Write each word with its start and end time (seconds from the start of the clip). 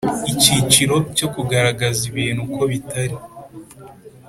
Icyiciro 0.31 0.95
cyo 1.17 1.27
Kugaragaza 1.33 2.01
ibintu 2.11 2.41
uko 2.47 2.61
bitari 2.71 3.15